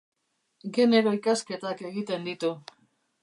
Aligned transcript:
Genero 0.77 1.13
ikasketak 1.17 1.85
egiten 1.91 2.25
ditu. 2.31 2.53